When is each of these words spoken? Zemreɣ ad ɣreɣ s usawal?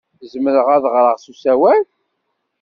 Zemreɣ 0.31 0.67
ad 0.75 0.83
ɣreɣ 0.93 1.17
s 1.19 1.25
usawal? 1.31 1.83